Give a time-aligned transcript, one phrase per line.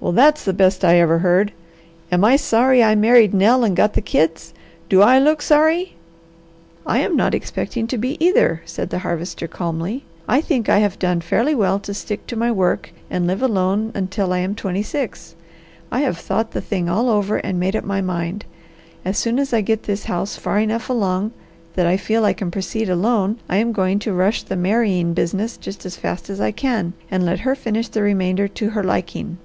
[0.00, 1.50] Well that's the best I ever heard!
[2.12, 4.54] Am I sorry I married Nell and got the kids?
[4.88, 5.96] Do I look sorry?"
[6.86, 10.04] "I am not expecting to be, either," said the Harvester calmly.
[10.28, 13.90] "I think I have done fairly well to stick to my work and live alone
[13.92, 15.34] until I am twenty six.
[15.90, 18.44] I have thought the thing all over and made up my mind.
[19.04, 21.32] As soon as I get this house far enough along
[21.74, 25.56] that I feel I can proceed alone I am going to rush the marrying business
[25.56, 29.38] just as fast as I can, and let her finish the remainder to her liking."